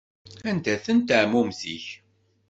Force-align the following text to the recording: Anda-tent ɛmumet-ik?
Anda-tent 0.49 1.15
ɛmumet-ik? 1.21 1.85